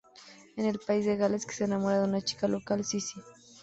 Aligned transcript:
En 0.57 0.75
País 0.87 1.05
de 1.05 1.15
Gales, 1.21 1.45
que 1.45 1.53
se 1.53 1.63
enamora 1.65 1.99
de 1.99 2.05
una 2.07 2.23
chica 2.27 2.47
local, 2.47 2.83
Sissy. 2.83 3.19